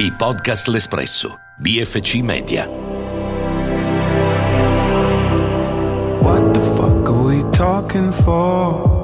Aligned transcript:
I 0.00 0.12
podcast 0.12 0.68
L'Espresso, 0.68 1.40
BFC 1.56 2.20
Media. 2.20 2.68
What 6.20 6.52
the 6.52 6.60
fuck 6.76 7.08
are 7.08 7.24
we 7.24 7.42
talking 7.50 8.12
for? 8.12 8.96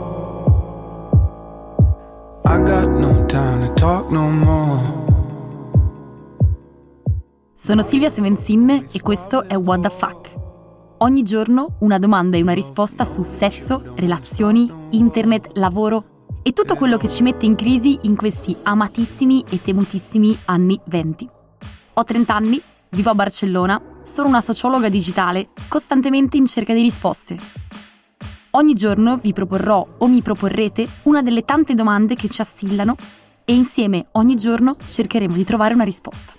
I 2.45 2.63
got 2.63 2.87
no 2.91 3.27
time 3.27 3.67
to 3.67 3.75
talk 3.75 4.09
no 4.09 4.31
more. 4.31 5.03
Sono 7.57 7.83
Silvia 7.83 8.09
Semenzin 8.09 8.87
e 8.93 9.01
questo 9.01 9.49
è 9.49 9.57
What 9.57 9.81
the 9.81 9.91
Fuck. 9.91 10.33
Ogni 10.99 11.25
giorno 11.25 11.77
una 11.81 11.99
domanda 11.99 12.37
e 12.37 12.43
una 12.43 12.55
risposta 12.55 13.05
su 13.05 13.25
sesso, 13.25 13.95
relazioni, 13.97 14.73
internet, 14.91 15.51
lavoro 15.55 16.14
e 16.47 16.53
tutto 16.53 16.77
quello 16.77 16.99
che 16.99 17.09
ci 17.09 17.23
mette 17.23 17.47
in 17.47 17.55
crisi 17.55 18.01
in 18.03 18.17
questi 18.17 18.55
amatissimi 18.65 19.47
e 19.49 19.63
temutissimi 19.63 20.39
anni 20.45 20.79
20. 20.85 21.29
Ho 21.95 22.05
30 22.05 22.35
anni, 22.35 22.63
vivo 22.91 23.09
a 23.09 23.15
Barcellona, 23.15 23.81
sono 24.05 24.29
una 24.29 24.43
sociologa 24.43 24.91
digitale 24.91 25.49
costantemente 25.69 26.37
in 26.37 26.45
cerca 26.45 26.75
di 26.75 26.83
risposte. 26.83 27.39
Ogni 28.51 28.75
giorno 28.75 29.17
vi 29.17 29.33
proporrò 29.33 29.87
o 29.97 30.07
mi 30.07 30.21
proporrete 30.21 30.87
una 31.05 31.23
delle 31.23 31.47
tante 31.47 31.73
domande 31.73 32.15
che 32.15 32.29
ci 32.29 32.43
assillano 32.43 32.95
e 33.47 33.55
insieme 33.55 34.09
ogni 34.13 34.37
giorno 34.37 34.77
cercheremo 34.85 35.35
di 35.35 35.45
trovare 35.45 35.73
una 35.73 35.85
risposta. 35.85 36.35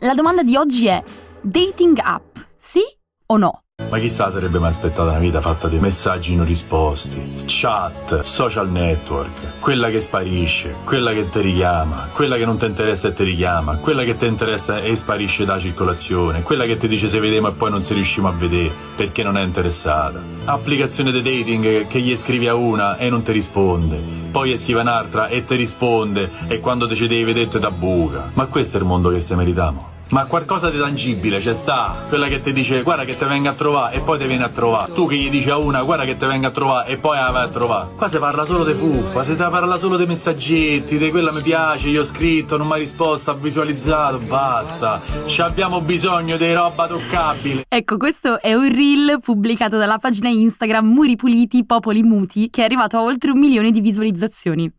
La 0.00 0.12
domanda 0.12 0.42
di 0.42 0.54
oggi 0.54 0.86
è: 0.86 1.02
dating 1.40 1.98
app, 1.98 2.36
sì 2.54 2.82
o 3.26 3.38
no? 3.38 3.63
Ma 3.90 3.98
chissà 3.98 4.32
sarebbe 4.32 4.58
mai 4.58 4.70
aspettata 4.70 5.10
una 5.10 5.18
vita 5.18 5.40
fatta 5.40 5.68
di 5.68 5.78
messaggi 5.78 6.34
non 6.34 6.46
risposti, 6.46 7.34
chat, 7.46 8.20
social 8.22 8.68
network, 8.68 9.60
quella 9.60 9.88
che 9.88 10.00
sparisce, 10.00 10.74
quella 10.84 11.12
che 11.12 11.30
ti 11.30 11.40
richiama, 11.40 12.08
quella 12.12 12.36
che 12.36 12.44
non 12.44 12.56
ti 12.58 12.64
interessa 12.64 13.08
e 13.08 13.12
ti 13.12 13.22
richiama, 13.22 13.76
quella 13.76 14.02
che 14.02 14.16
ti 14.16 14.26
interessa 14.26 14.80
e 14.80 14.96
sparisce 14.96 15.44
da 15.44 15.60
circolazione, 15.60 16.42
quella 16.42 16.64
che 16.64 16.76
ti 16.76 16.88
dice 16.88 17.08
se 17.08 17.20
vediamo 17.20 17.48
e 17.48 17.52
poi 17.52 17.70
non 17.70 17.82
si 17.82 17.94
riusciamo 17.94 18.26
a 18.26 18.32
vedere 18.32 18.72
perché 18.96 19.22
non 19.22 19.36
è 19.36 19.42
interessata. 19.42 20.20
Applicazione 20.44 21.12
di 21.12 21.22
dating 21.22 21.86
che 21.86 22.00
gli 22.00 22.16
scrivi 22.16 22.48
a 22.48 22.54
una 22.54 22.96
e 22.96 23.08
non 23.10 23.22
ti 23.22 23.30
risponde, 23.30 23.96
poi 24.32 24.50
gli 24.50 24.58
scrive 24.58 24.80
un'altra 24.80 25.28
e 25.28 25.44
ti 25.44 25.54
risponde 25.54 26.30
e 26.48 26.58
quando 26.58 26.88
ti 26.88 26.96
ci 26.96 27.06
devi 27.06 27.24
vedere 27.24 27.60
da 27.60 27.70
buca. 27.70 28.30
Ma 28.34 28.46
questo 28.46 28.76
è 28.76 28.80
il 28.80 28.86
mondo 28.86 29.10
che 29.10 29.20
se 29.20 29.36
meritiamo. 29.36 29.93
Ma 30.14 30.26
qualcosa 30.26 30.70
di 30.70 30.78
tangibile 30.78 31.40
c'è 31.40 31.54
sta, 31.54 31.92
quella 32.08 32.28
che 32.28 32.40
ti 32.40 32.52
dice 32.52 32.82
guarda 32.82 33.04
che 33.04 33.18
ti 33.18 33.24
venga 33.24 33.50
a 33.50 33.52
trovare 33.52 33.96
e 33.96 34.00
poi 34.00 34.16
ti 34.16 34.28
viene 34.28 34.44
a 34.44 34.48
trovare. 34.48 34.92
Tu 34.92 35.08
che 35.08 35.16
gli 35.16 35.28
dici 35.28 35.50
a 35.50 35.56
una 35.56 35.82
guarda 35.82 36.04
che 36.04 36.16
ti 36.16 36.24
venga 36.24 36.46
a 36.46 36.50
trovare 36.52 36.88
e 36.88 36.98
poi 36.98 37.16
la 37.16 37.32
vai 37.32 37.42
a 37.42 37.48
trovare. 37.48 37.88
Qua 37.96 38.08
si 38.08 38.18
parla 38.18 38.44
solo 38.44 38.62
di 38.62 38.74
fuffa, 38.74 39.24
si 39.24 39.34
parla 39.34 39.76
solo 39.76 39.96
dei 39.96 40.06
messaggetti, 40.06 40.98
di 40.98 41.10
quella 41.10 41.32
mi 41.32 41.42
piace, 41.42 41.88
io 41.88 42.02
ho 42.02 42.04
scritto, 42.04 42.56
non 42.56 42.68
mi 42.68 42.74
ha 42.74 42.76
risposto, 42.76 43.32
ha 43.32 43.34
visualizzato, 43.34 44.18
basta. 44.18 45.02
Ci 45.26 45.40
abbiamo 45.40 45.80
bisogno 45.80 46.36
di 46.36 46.52
roba 46.52 46.86
toccabile. 46.86 47.64
Ecco, 47.68 47.96
questo 47.96 48.40
è 48.40 48.54
un 48.54 48.72
reel 48.72 49.18
pubblicato 49.20 49.78
dalla 49.78 49.98
pagina 49.98 50.28
Instagram 50.28 50.86
Muri 50.86 51.16
Puliti, 51.16 51.66
Popoli 51.66 52.04
Muti, 52.04 52.50
che 52.50 52.60
è 52.60 52.64
arrivato 52.66 52.98
a 52.98 53.02
oltre 53.02 53.32
un 53.32 53.40
milione 53.40 53.72
di 53.72 53.80
visualizzazioni. 53.80 54.72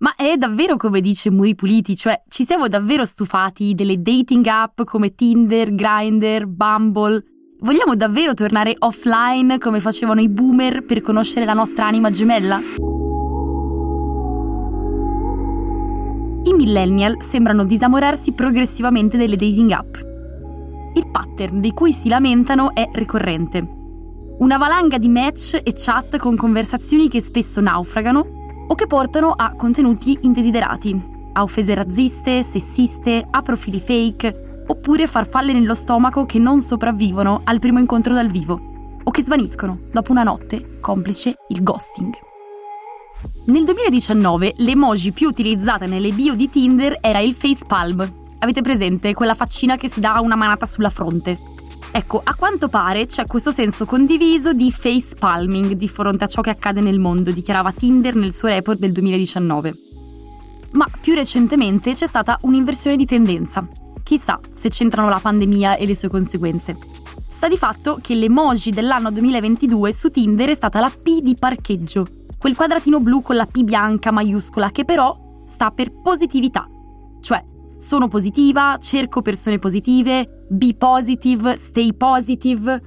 Ma 0.00 0.14
è 0.14 0.36
davvero 0.36 0.76
come 0.76 1.00
dice 1.00 1.28
Muri 1.28 1.56
Puliti, 1.56 1.96
cioè 1.96 2.22
ci 2.28 2.46
siamo 2.46 2.68
davvero 2.68 3.04
stufati 3.04 3.74
delle 3.74 4.00
dating 4.00 4.46
app 4.46 4.82
come 4.82 5.16
Tinder, 5.16 5.74
Grindr, 5.74 6.46
Bumble? 6.46 7.24
Vogliamo 7.58 7.96
davvero 7.96 8.32
tornare 8.32 8.76
offline 8.78 9.58
come 9.58 9.80
facevano 9.80 10.20
i 10.20 10.28
boomer 10.28 10.84
per 10.84 11.00
conoscere 11.00 11.44
la 11.44 11.52
nostra 11.52 11.86
anima 11.86 12.10
gemella? 12.10 12.60
I 16.44 16.52
millennial 16.52 17.20
sembrano 17.20 17.64
disamorarsi 17.64 18.34
progressivamente 18.34 19.16
delle 19.16 19.34
dating 19.34 19.72
app. 19.72 19.96
Il 20.94 21.08
pattern 21.10 21.60
di 21.60 21.72
cui 21.72 21.90
si 21.90 22.08
lamentano 22.08 22.72
è 22.72 22.88
ricorrente. 22.92 23.66
Una 24.38 24.58
valanga 24.58 24.96
di 24.96 25.08
match 25.08 25.60
e 25.60 25.72
chat 25.76 26.18
con 26.18 26.36
conversazioni 26.36 27.08
che 27.08 27.20
spesso 27.20 27.60
naufragano 27.60 28.37
o 28.68 28.74
che 28.74 28.86
portano 28.86 29.32
a 29.36 29.52
contenuti 29.56 30.18
indesiderati, 30.22 31.16
a 31.32 31.42
offese 31.42 31.74
razziste, 31.74 32.42
sessiste, 32.42 33.26
a 33.28 33.42
profili 33.42 33.80
fake, 33.80 34.64
oppure 34.66 35.06
farfalle 35.06 35.52
nello 35.52 35.74
stomaco 35.74 36.26
che 36.26 36.38
non 36.38 36.60
sopravvivono 36.60 37.40
al 37.44 37.58
primo 37.58 37.78
incontro 37.78 38.14
dal 38.14 38.28
vivo, 38.28 39.00
o 39.02 39.10
che 39.10 39.22
svaniscono 39.22 39.78
dopo 39.90 40.12
una 40.12 40.22
notte, 40.22 40.78
complice 40.80 41.34
il 41.48 41.62
ghosting. 41.62 42.14
Nel 43.46 43.64
2019 43.64 44.54
l'emoji 44.58 45.12
più 45.12 45.28
utilizzata 45.28 45.86
nelle 45.86 46.12
bio 46.12 46.34
di 46.34 46.50
Tinder 46.50 46.98
era 47.00 47.20
il 47.20 47.34
face 47.34 47.64
palm. 47.66 48.12
Avete 48.40 48.60
presente 48.60 49.14
quella 49.14 49.34
faccina 49.34 49.76
che 49.76 49.90
si 49.90 50.00
dà 50.00 50.20
una 50.20 50.36
manata 50.36 50.66
sulla 50.66 50.90
fronte? 50.90 51.38
Ecco, 51.90 52.20
a 52.22 52.34
quanto 52.34 52.68
pare 52.68 53.06
c'è 53.06 53.26
questo 53.26 53.50
senso 53.50 53.86
condiviso 53.86 54.52
di 54.52 54.70
face 54.70 55.14
palming 55.18 55.72
di 55.72 55.88
fronte 55.88 56.24
a 56.24 56.26
ciò 56.28 56.42
che 56.42 56.50
accade 56.50 56.80
nel 56.80 56.98
mondo, 56.98 57.30
dichiarava 57.30 57.72
Tinder 57.72 58.14
nel 58.14 58.34
suo 58.34 58.48
report 58.48 58.78
del 58.78 58.92
2019. 58.92 59.74
Ma 60.72 60.86
più 61.00 61.14
recentemente 61.14 61.94
c'è 61.94 62.06
stata 62.06 62.38
un'inversione 62.42 62.96
di 62.96 63.06
tendenza. 63.06 63.66
Chissà 64.02 64.38
se 64.50 64.68
c'entrano 64.68 65.08
la 65.08 65.18
pandemia 65.18 65.76
e 65.76 65.86
le 65.86 65.96
sue 65.96 66.08
conseguenze. 66.08 66.76
Sta 67.28 67.48
di 67.48 67.56
fatto 67.56 67.98
che 68.02 68.14
l'emoji 68.14 68.70
dell'anno 68.70 69.10
2022 69.10 69.92
su 69.92 70.10
Tinder 70.10 70.50
è 70.50 70.54
stata 70.54 70.80
la 70.80 70.90
P 70.90 71.20
di 71.20 71.36
parcheggio, 71.38 72.06
quel 72.38 72.54
quadratino 72.54 73.00
blu 73.00 73.22
con 73.22 73.36
la 73.36 73.46
P 73.46 73.62
bianca 73.62 74.10
maiuscola 74.10 74.70
che 74.70 74.84
però 74.84 75.16
sta 75.46 75.70
per 75.70 75.90
positività, 75.90 76.68
cioè 77.20 77.42
sono 77.76 78.08
positiva, 78.08 78.76
cerco 78.80 79.22
persone 79.22 79.58
positive, 79.58 80.37
be 80.48 80.74
positive, 80.76 81.56
stay 81.56 81.94
positive. 81.94 82.80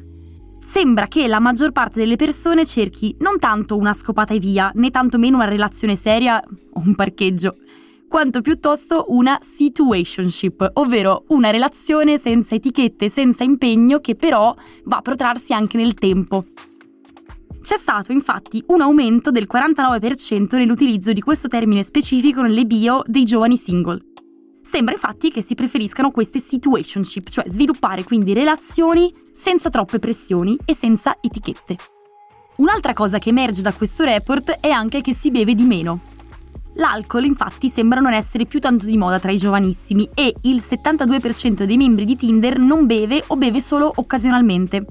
Sembra 0.60 1.08
che 1.08 1.28
la 1.28 1.40
maggior 1.40 1.72
parte 1.72 2.00
delle 2.00 2.16
persone 2.16 2.66
cerchi 2.66 3.16
non 3.20 3.40
tanto 3.40 3.78
una 3.78 3.94
scopata 3.94 4.34
e 4.34 4.40
via, 4.40 4.72
né 4.76 4.90
tantomeno 4.90 5.38
una 5.38 5.48
relazione 5.48 5.96
seria 5.96 6.40
o 6.40 6.82
un 6.86 6.96
parcheggio, 6.96 7.58
quanto 8.08 8.42
piuttosto 8.42 9.06
una 9.08 9.40
situationship, 9.42 10.72
ovvero 10.74 11.26
una 11.30 11.50
relazione 11.50 12.18
senza 12.18 12.56
etichette, 12.56 13.10
senza 13.10 13.44
impegno, 13.44 14.00
che 14.00 14.16
però 14.16 14.54
va 14.86 14.98
a 14.98 15.02
protrarsi 15.02 15.54
anche 15.54 15.78
nel 15.78 15.94
tempo. 15.94 16.46
C'è 17.62 17.78
stato 17.78 18.12
infatti 18.12 18.64
un 18.68 18.82
aumento 18.82 19.30
del 19.30 19.48
49% 19.52 20.58
nell'utilizzo 20.58 21.14
di 21.14 21.22
questo 21.22 21.48
termine 21.48 21.84
specifico 21.84 22.42
nelle 22.42 22.66
bio 22.66 23.04
dei 23.06 23.24
giovani 23.24 23.56
single. 23.56 24.11
Sembra 24.72 24.94
infatti 24.94 25.32
che 25.32 25.42
si 25.42 25.54
preferiscano 25.54 26.12
queste 26.12 26.40
situationship, 26.40 27.28
cioè 27.28 27.44
sviluppare 27.50 28.06
quindi 28.06 28.32
relazioni 28.32 29.14
senza 29.36 29.70
troppe 29.70 30.00
pressioni 30.00 30.58
e 30.64 30.74
senza 30.80 31.18
etichette. 31.20 31.76
Un'altra 32.56 32.94
cosa 32.94 33.20
che 33.20 33.32
emerge 33.32 33.62
da 33.62 33.74
questo 33.74 34.06
report 34.06 34.60
è 34.62 34.70
anche 34.70 35.02
che 35.02 35.14
si 35.14 35.30
beve 35.30 35.56
di 35.56 35.64
meno. 35.64 36.00
L'alcol 36.76 37.26
infatti 37.26 37.68
sembra 37.68 38.00
non 38.00 38.14
essere 38.14 38.46
più 38.46 38.62
tanto 38.62 38.86
di 38.86 38.96
moda 38.96 39.20
tra 39.20 39.32
i 39.32 39.38
giovanissimi 39.38 40.10
e 40.14 40.34
il 40.44 40.64
72% 40.66 41.64
dei 41.64 41.76
membri 41.76 42.06
di 42.06 42.16
Tinder 42.16 42.58
non 42.58 42.86
beve 42.86 43.26
o 43.28 43.36
beve 43.36 43.60
solo 43.60 43.92
occasionalmente. 43.94 44.86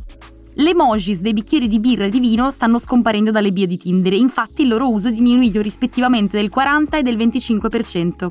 Le 0.57 0.71
emojis 0.71 1.21
dei 1.21 1.33
bicchieri 1.33 1.69
di 1.69 1.81
birra 1.81 2.05
e 2.05 2.11
di 2.11 2.21
vino 2.21 2.51
stanno 2.51 2.79
scomparendo 2.79 3.31
dalle 3.31 3.51
bio 3.51 3.67
di 3.67 3.79
Tinder 3.79 4.13
infatti 4.13 4.61
il 4.61 4.69
loro 4.69 4.91
uso 4.91 5.09
è 5.09 5.13
diminuito 5.13 5.63
rispettivamente 5.63 6.37
del 6.37 6.51
40 6.51 6.99
e 6.99 7.03
del 7.03 7.17
25%. 7.17 8.31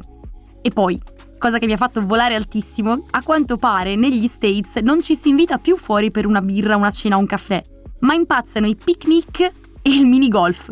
E 0.61 0.69
poi, 0.69 0.99
cosa 1.39 1.57
che 1.57 1.65
mi 1.65 1.73
ha 1.73 1.77
fatto 1.77 2.05
volare 2.05 2.35
altissimo, 2.35 3.05
a 3.09 3.23
quanto 3.23 3.57
pare 3.57 3.95
negli 3.95 4.27
States 4.27 4.75
non 4.75 5.01
ci 5.01 5.15
si 5.15 5.29
invita 5.29 5.57
più 5.57 5.75
fuori 5.75 6.11
per 6.11 6.27
una 6.27 6.41
birra, 6.41 6.75
una 6.75 6.91
cena 6.91 7.15
o 7.15 7.19
un 7.19 7.25
caffè, 7.25 7.59
ma 8.01 8.13
impazzano 8.13 8.67
i 8.67 8.75
picnic 8.75 9.39
e 9.39 9.89
il 9.89 10.05
minigolf. 10.05 10.71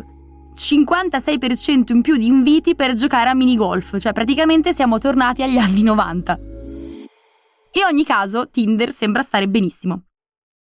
56% 0.54 1.92
in 1.92 2.02
più 2.02 2.16
di 2.16 2.26
inviti 2.26 2.76
per 2.76 2.94
giocare 2.94 3.30
a 3.30 3.34
minigolf, 3.34 3.98
cioè 3.98 4.12
praticamente 4.12 4.74
siamo 4.74 4.98
tornati 4.98 5.42
agli 5.42 5.58
anni 5.58 5.82
90. 5.82 6.38
In 7.72 7.84
ogni 7.84 8.04
caso, 8.04 8.48
Tinder 8.48 8.92
sembra 8.92 9.22
stare 9.22 9.48
benissimo. 9.48 10.04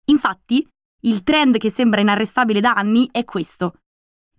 Infatti, 0.06 0.66
il 1.02 1.22
trend 1.22 1.56
che 1.58 1.70
sembra 1.70 2.00
inarrestabile 2.00 2.60
da 2.60 2.74
anni 2.74 3.08
è 3.10 3.24
questo. 3.24 3.74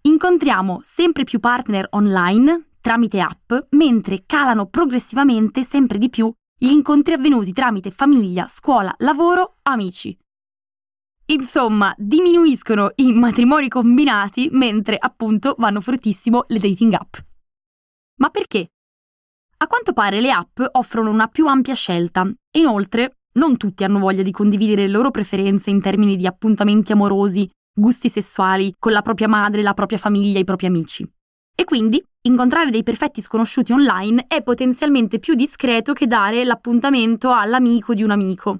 Incontriamo 0.01 0.81
sempre 0.83 1.24
più 1.24 1.39
partner 1.39 1.88
online, 1.92 2.67
tramite 2.88 3.19
app, 3.19 3.51
mentre 3.72 4.24
calano 4.25 4.68
progressivamente 4.68 5.63
sempre 5.63 5.98
di 5.98 6.07
più 6.07 6.31
gli 6.57 6.69
incontri 6.69 7.16
avvenuti 7.16 7.51
tramite 7.51 7.92
famiglia, 7.92 8.48
scuola, 8.48 8.95
lavoro, 9.00 9.57
amici. 9.63 10.18
Insomma, 11.25 11.94
diminuiscono 11.98 12.92
i 12.95 13.12
matrimoni 13.12 13.68
combinati 13.68 14.48
mentre 14.54 14.95
appunto 14.98 15.56
vanno 15.57 15.81
fortissimo 15.81 16.45
le 16.48 16.60
dating 16.60 16.94
app. 16.94 17.18
Ma 18.22 18.30
perché? 18.30 18.69
A 19.57 19.68
quanto 19.68 19.92
pare 19.92 20.22
le 20.22 20.31
app 20.31 20.62
offrono 20.72 21.10
una 21.10 21.28
più 21.28 21.45
ampia 21.45 21.75
scelta 21.75 22.25
e 22.25 22.60
inoltre 22.60 23.18
non 23.33 23.57
tutti 23.57 23.83
hanno 23.83 24.00
voglia 24.00 24.24
di 24.24 24.31
condividere 24.31 24.83
le 24.83 24.94
loro 24.94 25.12
preferenze 25.12 25.69
in 25.72 25.81
termini 25.81 26.16
di 26.16 26.25
appuntamenti 26.25 26.94
amorosi, 26.94 27.50
gusti 27.69 28.07
sessuali 28.07 28.74
con 28.80 28.94
la 28.94 29.01
propria 29.01 29.28
madre, 29.28 29.62
la 29.62 29.74
propria 29.74 29.98
famiglia, 29.98 30.40
i 30.40 30.45
propri 30.45 30.68
amici. 30.68 31.06
E 31.59 31.63
quindi 31.63 32.00
incontrare 32.27 32.69
dei 32.69 32.83
perfetti 32.83 33.19
sconosciuti 33.19 33.71
online 33.71 34.25
è 34.27 34.44
potenzialmente 34.44 35.18
più 35.18 35.33
discreto 35.33 35.92
che 35.94 36.06
dare 36.06 36.45
l'appuntamento 36.45 37.31
all'amico 37.31 37.95
di 37.95 38.04
un 38.04 38.12
amico. 38.12 38.59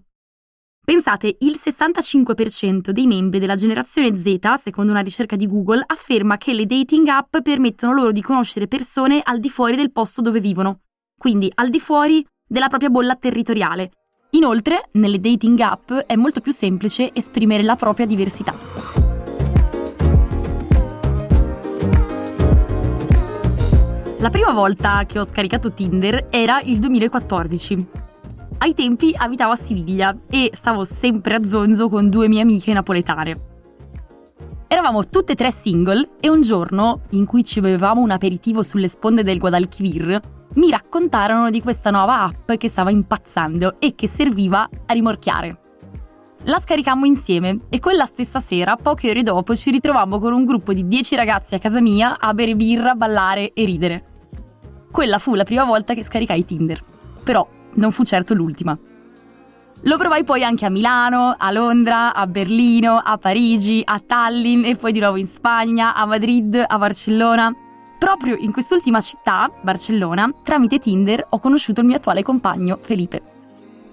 Pensate, 0.83 1.35
il 1.41 1.59
65% 1.63 2.89
dei 2.89 3.05
membri 3.05 3.38
della 3.38 3.53
generazione 3.53 4.17
Z, 4.17 4.53
secondo 4.55 4.94
una 4.94 5.01
ricerca 5.01 5.35
di 5.35 5.45
Google, 5.45 5.83
afferma 5.85 6.38
che 6.38 6.53
le 6.53 6.65
dating 6.65 7.07
app 7.09 7.38
permettono 7.38 7.94
loro 7.94 8.11
di 8.11 8.21
conoscere 8.23 8.67
persone 8.67 9.21
al 9.23 9.39
di 9.39 9.49
fuori 9.51 9.75
del 9.75 9.91
posto 9.91 10.21
dove 10.21 10.39
vivono, 10.39 10.79
quindi 11.15 11.51
al 11.53 11.69
di 11.69 11.79
fuori 11.79 12.25
della 12.47 12.67
propria 12.67 12.89
bolla 12.89 13.15
territoriale. 13.15 13.91
Inoltre, 14.31 14.89
nelle 14.94 15.19
dating 15.19 15.59
app 15.59 15.91
è 15.91 16.15
molto 16.15 16.41
più 16.41 16.51
semplice 16.51 17.11
esprimere 17.13 17.61
la 17.61 17.75
propria 17.75 18.07
diversità. 18.07 19.06
La 24.19 24.29
prima 24.29 24.51
volta 24.51 25.05
che 25.05 25.19
ho 25.19 25.25
scaricato 25.25 25.71
Tinder 25.71 26.27
era 26.29 26.59
il 26.61 26.79
2014 26.79 28.05
ai 28.59 28.73
tempi 28.73 29.13
abitavo 29.15 29.51
a 29.51 29.55
Siviglia 29.55 30.17
e 30.29 30.49
stavo 30.53 30.83
sempre 30.83 31.35
a 31.35 31.43
zonzo 31.43 31.89
con 31.89 32.09
due 32.09 32.27
mie 32.27 32.41
amiche 32.41 32.73
napoletane. 32.73 33.39
Eravamo 34.67 35.07
tutte 35.07 35.33
e 35.33 35.35
tre 35.35 35.51
single 35.51 36.09
e 36.19 36.29
un 36.29 36.41
giorno, 36.41 37.01
in 37.11 37.25
cui 37.25 37.43
ci 37.43 37.61
bevevamo 37.61 38.01
un 38.01 38.09
aperitivo 38.09 38.63
sulle 38.63 38.89
sponde 38.89 39.23
del 39.23 39.37
Guadalquivir, 39.37 40.19
mi 40.55 40.71
raccontarono 40.71 41.51
di 41.51 41.61
questa 41.61 41.91
nuova 41.91 42.23
app 42.23 42.51
che 42.53 42.67
stava 42.67 42.89
impazzando 42.89 43.75
e 43.79 43.93
che 43.93 44.07
serviva 44.07 44.67
a 44.87 44.93
rimorchiare. 44.93 45.66
La 46.43 46.59
scaricammo 46.59 47.05
insieme 47.05 47.59
e 47.69 47.79
quella 47.79 48.05
stessa 48.05 48.39
sera, 48.39 48.77
poche 48.77 49.09
ore 49.09 49.23
dopo, 49.23 49.55
ci 49.55 49.71
ritrovammo 49.71 50.19
con 50.19 50.33
un 50.33 50.45
gruppo 50.45 50.71
di 50.71 50.87
10 50.87 51.15
ragazzi 51.15 51.55
a 51.55 51.59
casa 51.59 51.81
mia 51.81 52.19
a 52.19 52.33
bere 52.33 52.55
birra, 52.55 52.95
ballare 52.95 53.51
e 53.53 53.65
ridere. 53.65 54.05
Quella 54.89 55.19
fu 55.19 55.35
la 55.35 55.43
prima 55.43 55.65
volta 55.65 55.93
che 55.93 56.03
scaricai 56.03 56.45
Tinder. 56.45 56.81
Però 57.23 57.45
non 57.75 57.91
fu 57.91 58.03
certo 58.05 58.33
l'ultima. 58.33 58.77
Lo 59.81 59.97
provai 59.97 60.23
poi 60.23 60.43
anche 60.43 60.65
a 60.65 60.69
Milano, 60.69 61.35
a 61.37 61.51
Londra, 61.51 62.13
a 62.13 62.25
Berlino, 62.25 62.99
a 63.03 63.17
Parigi, 63.17 63.81
a 63.83 63.99
Tallinn 63.99 64.63
e 64.65 64.75
poi 64.75 64.91
di 64.91 64.99
nuovo 64.99 65.17
in 65.17 65.27
Spagna, 65.27 65.93
a 65.93 66.05
Madrid, 66.05 66.63
a 66.65 66.77
Barcellona. 66.77 67.53
Proprio 67.99 68.35
in 68.37 68.51
quest'ultima 68.51 69.01
città, 69.01 69.51
Barcellona, 69.61 70.31
tramite 70.43 70.79
Tinder 70.79 71.25
ho 71.29 71.39
conosciuto 71.39 71.81
il 71.81 71.87
mio 71.87 71.97
attuale 71.97 72.23
compagno, 72.23 72.77
Felipe. 72.81 73.36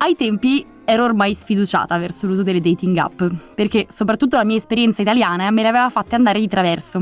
Ai 0.04 0.16
tempi 0.16 0.62
ero 0.84 1.02
ormai 1.02 1.32
sfiduciata 1.32 1.96
verso 1.96 2.26
l'uso 2.26 2.42
delle 2.42 2.60
dating 2.60 2.94
app, 2.98 3.22
perché 3.54 3.86
soprattutto 3.88 4.36
la 4.36 4.44
mia 4.44 4.58
esperienza 4.58 5.00
italiana 5.00 5.50
me 5.50 5.62
le 5.62 5.68
aveva 5.68 5.88
fatte 5.88 6.14
andare 6.14 6.40
di 6.40 6.46
traverso. 6.46 6.98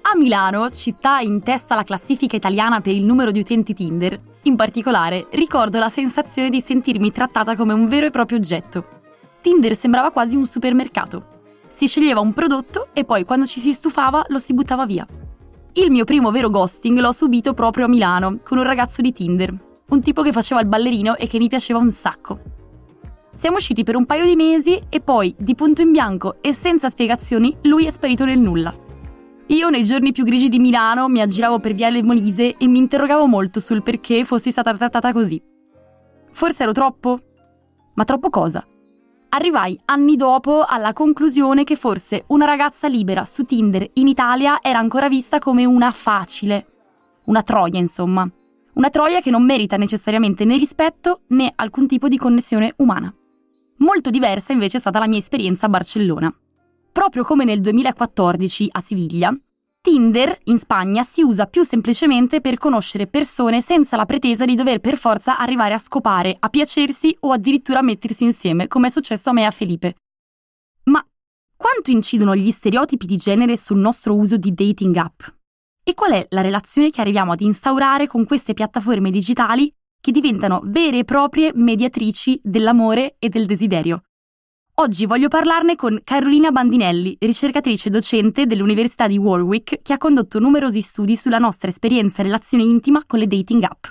A 0.00 0.16
Milano, 0.16 0.68
città 0.70 1.20
in 1.20 1.40
testa 1.40 1.74
alla 1.74 1.84
classifica 1.84 2.34
italiana 2.34 2.80
per 2.80 2.96
il 2.96 3.04
numero 3.04 3.30
di 3.30 3.38
utenti 3.38 3.74
Tinder, 3.74 4.20
in 4.42 4.56
particolare, 4.56 5.28
ricordo 5.34 5.78
la 5.78 5.88
sensazione 5.88 6.50
di 6.50 6.60
sentirmi 6.60 7.12
trattata 7.12 7.54
come 7.54 7.74
un 7.74 7.86
vero 7.86 8.06
e 8.06 8.10
proprio 8.10 8.38
oggetto. 8.38 8.84
Tinder 9.40 9.76
sembrava 9.76 10.10
quasi 10.10 10.34
un 10.34 10.48
supermercato. 10.48 11.44
Si 11.68 11.86
sceglieva 11.86 12.18
un 12.18 12.32
prodotto 12.32 12.88
e 12.92 13.04
poi 13.04 13.24
quando 13.24 13.46
ci 13.46 13.60
si 13.60 13.72
stufava 13.72 14.24
lo 14.30 14.38
si 14.38 14.52
buttava 14.52 14.84
via. 14.84 15.06
Il 15.74 15.92
mio 15.92 16.02
primo 16.02 16.32
vero 16.32 16.50
ghosting 16.50 16.98
l'ho 16.98 17.12
subito 17.12 17.54
proprio 17.54 17.84
a 17.84 17.88
Milano, 17.88 18.40
con 18.42 18.58
un 18.58 18.64
ragazzo 18.64 19.00
di 19.00 19.12
Tinder, 19.12 19.65
un 19.88 20.00
tipo 20.00 20.22
che 20.22 20.32
faceva 20.32 20.60
il 20.60 20.66
ballerino 20.66 21.16
e 21.16 21.26
che 21.26 21.38
mi 21.38 21.48
piaceva 21.48 21.78
un 21.78 21.90
sacco. 21.90 22.38
Siamo 23.32 23.56
usciti 23.56 23.84
per 23.84 23.96
un 23.96 24.06
paio 24.06 24.24
di 24.24 24.34
mesi 24.34 24.80
e 24.88 25.00
poi, 25.00 25.34
di 25.38 25.54
punto 25.54 25.82
in 25.82 25.92
bianco 25.92 26.36
e 26.40 26.52
senza 26.52 26.88
spiegazioni, 26.88 27.54
lui 27.62 27.86
è 27.86 27.90
sparito 27.90 28.24
nel 28.24 28.38
nulla. 28.38 28.74
Io 29.48 29.68
nei 29.68 29.84
giorni 29.84 30.10
più 30.10 30.24
grigi 30.24 30.48
di 30.48 30.58
Milano 30.58 31.06
mi 31.06 31.20
aggiravo 31.20 31.60
per 31.60 31.74
Viale 31.74 32.02
Molise 32.02 32.56
e 32.56 32.66
mi 32.66 32.78
interrogavo 32.78 33.26
molto 33.26 33.60
sul 33.60 33.82
perché 33.82 34.24
fossi 34.24 34.50
stata 34.50 34.74
trattata 34.74 35.12
così. 35.12 35.40
Forse 36.32 36.62
ero 36.64 36.72
troppo? 36.72 37.18
Ma 37.94 38.04
troppo 38.04 38.28
cosa? 38.28 38.66
Arrivai 39.28 39.78
anni 39.84 40.16
dopo 40.16 40.64
alla 40.66 40.92
conclusione 40.92 41.62
che 41.62 41.76
forse 41.76 42.24
una 42.28 42.46
ragazza 42.46 42.88
libera 42.88 43.24
su 43.24 43.44
Tinder 43.44 43.88
in 43.94 44.08
Italia 44.08 44.58
era 44.62 44.78
ancora 44.78 45.08
vista 45.08 45.38
come 45.38 45.64
una 45.64 45.92
facile. 45.92 46.66
Una 47.26 47.42
troia, 47.42 47.78
insomma. 47.78 48.28
Una 48.76 48.90
troia 48.90 49.22
che 49.22 49.30
non 49.30 49.42
merita 49.42 49.78
necessariamente 49.78 50.44
né 50.44 50.58
rispetto 50.58 51.22
né 51.28 51.50
alcun 51.54 51.86
tipo 51.86 52.08
di 52.08 52.18
connessione 52.18 52.74
umana. 52.76 53.12
Molto 53.78 54.10
diversa 54.10 54.52
invece 54.52 54.76
è 54.76 54.80
stata 54.80 54.98
la 54.98 55.06
mia 55.06 55.18
esperienza 55.18 55.64
a 55.64 55.68
Barcellona. 55.70 56.34
Proprio 56.92 57.24
come 57.24 57.44
nel 57.44 57.62
2014 57.62 58.68
a 58.72 58.80
Siviglia, 58.82 59.34
Tinder 59.80 60.38
in 60.44 60.58
Spagna 60.58 61.04
si 61.04 61.22
usa 61.22 61.46
più 61.46 61.62
semplicemente 61.62 62.42
per 62.42 62.58
conoscere 62.58 63.06
persone 63.06 63.62
senza 63.62 63.96
la 63.96 64.04
pretesa 64.04 64.44
di 64.44 64.54
dover 64.54 64.80
per 64.80 64.98
forza 64.98 65.38
arrivare 65.38 65.72
a 65.72 65.78
scopare, 65.78 66.36
a 66.38 66.50
piacersi 66.50 67.16
o 67.20 67.32
addirittura 67.32 67.80
mettersi 67.80 68.24
insieme, 68.24 68.68
come 68.68 68.88
è 68.88 68.90
successo 68.90 69.30
a 69.30 69.32
me 69.32 69.40
e 69.42 69.44
a 69.44 69.50
Felipe. 69.52 69.94
Ma 70.84 71.02
quanto 71.56 71.90
incidono 71.90 72.36
gli 72.36 72.50
stereotipi 72.50 73.06
di 73.06 73.16
genere 73.16 73.56
sul 73.56 73.78
nostro 73.78 74.14
uso 74.14 74.36
di 74.36 74.52
dating 74.52 74.96
app? 74.96 75.22
E 75.88 75.94
qual 75.94 76.10
è 76.10 76.26
la 76.30 76.40
relazione 76.40 76.90
che 76.90 77.00
arriviamo 77.00 77.30
ad 77.30 77.40
instaurare 77.40 78.08
con 78.08 78.26
queste 78.26 78.54
piattaforme 78.54 79.12
digitali 79.12 79.72
che 80.00 80.10
diventano 80.10 80.60
vere 80.64 80.98
e 80.98 81.04
proprie 81.04 81.52
mediatrici 81.54 82.40
dell'amore 82.42 83.14
e 83.20 83.28
del 83.28 83.46
desiderio? 83.46 84.02
Oggi 84.78 85.06
voglio 85.06 85.28
parlarne 85.28 85.76
con 85.76 86.00
Carolina 86.02 86.50
Bandinelli, 86.50 87.16
ricercatrice 87.20 87.88
docente 87.88 88.46
dell'Università 88.46 89.06
di 89.06 89.16
Warwick, 89.16 89.80
che 89.82 89.92
ha 89.92 89.96
condotto 89.96 90.40
numerosi 90.40 90.80
studi 90.80 91.14
sulla 91.14 91.38
nostra 91.38 91.70
esperienza 91.70 92.20
e 92.20 92.24
relazione 92.24 92.64
intima 92.64 93.04
con 93.06 93.20
le 93.20 93.28
dating 93.28 93.62
app. 93.62 93.86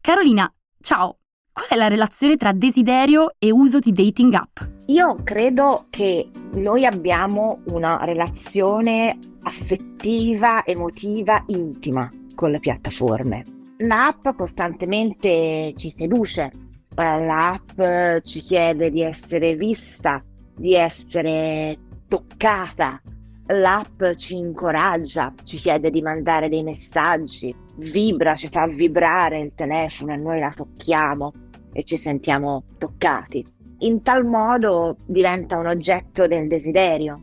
Carolina, 0.00 0.50
ciao! 0.80 1.18
Qual 1.52 1.66
è 1.68 1.76
la 1.76 1.88
relazione 1.88 2.38
tra 2.38 2.52
desiderio 2.52 3.34
e 3.38 3.50
uso 3.50 3.78
di 3.78 3.92
dating 3.92 4.32
app? 4.32 4.60
Io 4.86 5.20
credo 5.22 5.88
che 5.90 6.30
noi 6.52 6.86
abbiamo 6.86 7.60
una 7.66 8.02
relazione 8.06 9.18
affettiva, 9.42 10.64
emotiva, 10.64 11.42
intima 11.46 12.10
con 12.34 12.50
le 12.50 12.58
piattaforme. 12.60 13.44
L'app 13.78 14.28
costantemente 14.36 15.72
ci 15.76 15.90
seduce, 15.90 16.52
l'app 16.94 17.80
ci 18.22 18.40
chiede 18.40 18.90
di 18.90 19.02
essere 19.02 19.54
vista, 19.56 20.22
di 20.54 20.74
essere 20.74 21.78
toccata, 22.06 23.00
l'app 23.46 24.04
ci 24.16 24.36
incoraggia, 24.36 25.32
ci 25.42 25.56
chiede 25.56 25.90
di 25.90 26.02
mandare 26.02 26.48
dei 26.48 26.62
messaggi, 26.62 27.54
vibra, 27.76 28.36
ci 28.36 28.48
fa 28.48 28.66
vibrare 28.66 29.38
il 29.40 29.52
telefono 29.54 30.12
e 30.12 30.16
noi 30.16 30.38
la 30.38 30.52
tocchiamo 30.54 31.32
e 31.72 31.82
ci 31.84 31.96
sentiamo 31.96 32.64
toccati. 32.78 33.44
In 33.78 34.02
tal 34.02 34.24
modo 34.24 34.98
diventa 35.06 35.56
un 35.56 35.66
oggetto 35.66 36.28
del 36.28 36.46
desiderio. 36.46 37.20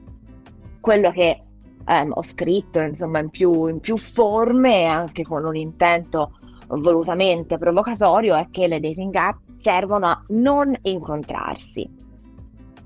Quello 0.81 1.11
che 1.11 1.43
ehm, 1.89 2.11
ho 2.13 2.21
scritto 2.21 2.79
insomma 2.79 3.19
in 3.19 3.29
più, 3.29 3.65
in 3.65 3.79
più 3.79 3.97
forme, 3.97 4.85
anche 4.85 5.23
con 5.23 5.43
un 5.43 5.55
intento 5.55 6.37
volutamente 6.67 7.57
provocatorio, 7.57 8.35
è 8.35 8.47
che 8.51 8.67
le 8.67 8.79
dating 8.79 9.15
app 9.15 9.37
servono 9.59 10.05
a 10.05 10.23
non 10.29 10.77
incontrarsi. 10.83 11.97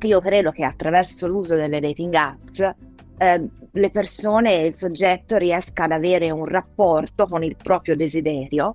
Io 0.01 0.19
credo 0.21 0.51
che 0.51 0.63
attraverso 0.63 1.27
l'uso 1.27 1.55
delle 1.55 1.79
dating 1.79 2.13
apps 2.13 2.59
eh, 3.17 3.49
le 3.71 3.89
persone 3.89 4.59
e 4.59 4.65
il 4.67 4.73
soggetto 4.73 5.37
riesca 5.37 5.83
ad 5.83 5.91
avere 5.91 6.29
un 6.29 6.45
rapporto 6.45 7.27
con 7.27 7.43
il 7.43 7.55
proprio 7.55 7.95
desiderio 7.95 8.73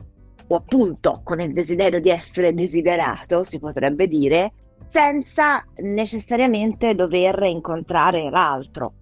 o 0.50 0.56
appunto 0.56 1.20
con 1.25 1.40
il 1.40 1.52
desiderio 1.52 2.00
di 2.00 2.08
essere 2.08 2.54
desiderato, 2.54 3.44
si 3.44 3.58
potrebbe 3.58 4.08
dire, 4.08 4.52
senza 4.90 5.62
necessariamente 5.76 6.94
dover 6.94 7.42
incontrare 7.42 8.30
l'altro. 8.30 8.94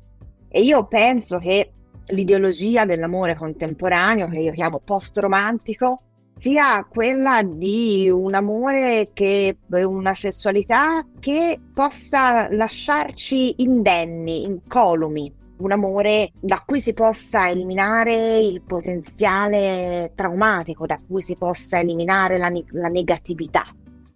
E 0.57 0.63
io 0.63 0.87
penso 0.87 1.37
che 1.37 1.71
l'ideologia 2.07 2.87
dell'amore 2.87 3.37
contemporaneo, 3.37 4.27
che 4.27 4.39
io 4.39 4.53
chiamo 4.53 4.81
post-romantico, 4.83 6.01
sia 6.39 6.83
quella 6.89 7.43
di 7.43 8.09
un 8.09 8.33
amore 8.33 9.11
che 9.13 9.59
una 9.69 10.15
sessualità 10.15 11.07
che 11.21 11.61
possa 11.75 12.51
lasciarci 12.51 13.57
indenni, 13.59 14.45
incolumi, 14.45 15.31
un 15.59 15.73
amore 15.73 16.33
da 16.41 16.63
cui 16.65 16.81
si 16.81 16.95
possa 16.95 17.51
eliminare 17.51 18.39
il 18.39 18.63
potenziale 18.63 20.13
traumatico, 20.15 20.87
da 20.87 20.99
cui 21.07 21.21
si 21.21 21.37
possa 21.37 21.81
eliminare 21.81 22.39
la, 22.39 22.51
la 22.71 22.89
negatività. 22.89 23.67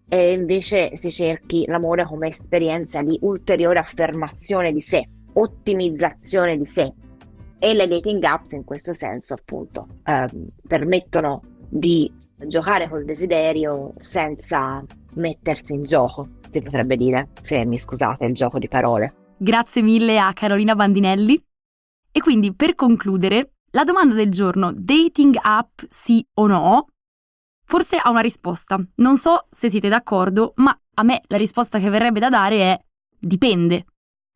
E 0.08 0.32
invece 0.32 0.96
si 0.96 1.10
cerchi 1.10 1.66
l'amore 1.66 2.06
come 2.06 2.28
esperienza 2.28 3.02
di 3.02 3.18
ulteriore 3.20 3.78
affermazione 3.78 4.72
di 4.72 4.80
sé, 4.80 5.06
ottimizzazione 5.34 6.56
di 6.56 6.64
sé. 6.64 6.92
E 7.58 7.74
le 7.74 7.86
dating 7.86 8.22
apps 8.22 8.52
in 8.52 8.64
questo 8.64 8.94
senso 8.94 9.34
appunto 9.34 9.86
eh, 10.04 10.26
permettono 10.66 11.42
di 11.68 12.10
giocare 12.36 12.88
col 12.88 13.04
desiderio 13.04 13.92
senza 13.98 14.82
mettersi 15.14 15.74
in 15.74 15.82
gioco, 15.82 16.28
si 16.50 16.62
potrebbe 16.62 16.96
dire. 16.96 17.28
Fermi, 17.42 17.78
scusate, 17.78 18.24
il 18.24 18.34
gioco 18.34 18.58
di 18.58 18.68
parole. 18.68 19.14
Grazie 19.36 19.82
mille 19.82 20.18
a 20.18 20.32
Carolina 20.32 20.74
Bandinelli. 20.74 21.42
E 22.12 22.20
quindi, 22.20 22.54
per 22.54 22.74
concludere, 22.74 23.52
La 23.72 23.84
domanda 23.84 24.14
del 24.14 24.30
giorno, 24.30 24.72
dating 24.74 25.38
app 25.40 25.82
sì 25.88 26.26
o 26.34 26.48
no? 26.48 26.86
Forse 27.64 27.98
ha 28.02 28.10
una 28.10 28.20
risposta. 28.20 28.76
Non 28.96 29.16
so 29.16 29.46
se 29.48 29.70
siete 29.70 29.88
d'accordo, 29.88 30.54
ma 30.56 30.76
a 30.94 31.04
me 31.04 31.22
la 31.28 31.36
risposta 31.36 31.78
che 31.78 31.88
verrebbe 31.88 32.18
da 32.18 32.28
dare 32.28 32.56
è 32.62 32.80
dipende. 33.16 33.84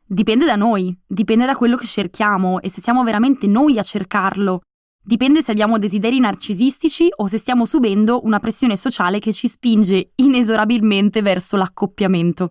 Dipende 0.06 0.44
da 0.44 0.54
noi, 0.54 0.94
dipende 1.06 1.46
da 1.46 1.56
quello 1.56 1.76
che 1.76 1.87
cerchiamo 1.87 2.61
e 2.61 2.68
se 2.68 2.82
siamo 2.82 3.02
veramente 3.04 3.46
noi 3.46 3.78
a 3.78 3.82
cercarlo. 3.82 4.61
Dipende 5.02 5.42
se 5.42 5.50
abbiamo 5.50 5.78
desideri 5.78 6.20
narcisistici 6.20 7.08
o 7.16 7.26
se 7.26 7.38
stiamo 7.38 7.64
subendo 7.64 8.20
una 8.25 8.38
pressione 8.38 8.76
sociale 8.76 9.18
che 9.18 9.32
ci 9.32 9.49
spinge 9.49 10.11
inesorabilmente 10.16 11.23
verso 11.23 11.56
l'accoppiamento. 11.56 12.50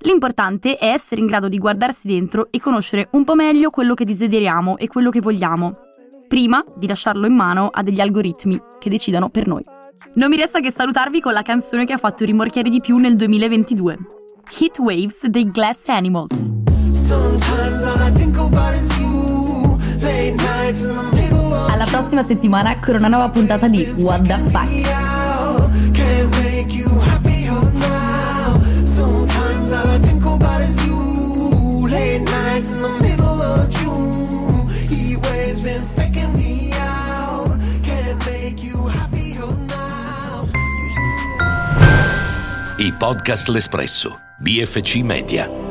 L'importante 0.00 0.76
è 0.76 0.88
essere 0.88 1.20
in 1.20 1.28
grado 1.28 1.48
di 1.48 1.58
guardarsi 1.58 2.08
dentro 2.08 2.48
e 2.50 2.58
conoscere 2.58 3.08
un 3.12 3.22
po' 3.22 3.36
meglio 3.36 3.70
quello 3.70 3.94
che 3.94 4.04
desideriamo 4.04 4.76
e 4.76 4.88
quello 4.88 5.10
che 5.10 5.20
vogliamo, 5.20 5.76
prima 6.26 6.64
di 6.76 6.88
lasciarlo 6.88 7.28
in 7.28 7.34
mano 7.36 7.68
a 7.68 7.84
degli 7.84 8.00
algoritmi 8.00 8.60
che 8.80 8.90
decidano 8.90 9.28
per 9.28 9.46
noi. 9.46 9.64
Non 10.14 10.28
mi 10.28 10.36
resta 10.36 10.58
che 10.58 10.72
salutarvi 10.72 11.20
con 11.20 11.32
la 11.32 11.42
canzone 11.42 11.84
che 11.84 11.92
ha 11.92 11.98
fatto 11.98 12.24
rimorchiare 12.24 12.68
di 12.68 12.80
più 12.80 12.96
nel 12.96 13.14
2022. 13.14 13.98
Heat 14.58 14.78
Waves 14.80 15.26
dei 15.26 15.48
Glass 15.48 15.86
Animals. 15.86 16.51
Alla 21.68 21.84
prossima 21.84 22.22
settimana 22.22 22.76
con 22.78 22.96
una 22.96 23.08
nuova 23.08 23.28
puntata 23.30 23.68
di 23.68 23.82
What 23.96 24.26
the 24.26 24.38
Fuck. 24.50 25.30
I 42.78 42.92
podcast 42.98 43.48
L'Espresso, 43.48 44.18
BFC 44.38 44.96
Media. 45.02 45.61